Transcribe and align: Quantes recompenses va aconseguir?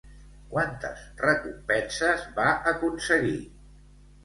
Quantes 0.53 1.03
recompenses 1.25 2.25
va 2.41 2.49
aconseguir? 2.75 3.39